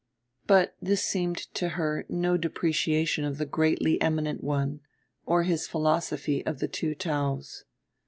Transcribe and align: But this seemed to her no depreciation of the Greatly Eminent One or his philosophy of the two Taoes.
But 0.47 0.75
this 0.81 1.03
seemed 1.03 1.37
to 1.53 1.69
her 1.77 2.05
no 2.09 2.35
depreciation 2.35 3.23
of 3.23 3.37
the 3.37 3.45
Greatly 3.45 4.01
Eminent 4.01 4.43
One 4.43 4.79
or 5.27 5.43
his 5.43 5.67
philosophy 5.67 6.43
of 6.43 6.57
the 6.57 6.67
two 6.67 6.95
Taoes. 6.95 7.65